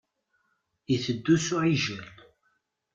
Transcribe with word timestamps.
Iteddu 0.93 1.35
s 1.45 1.47
uɛijel. 1.57 2.05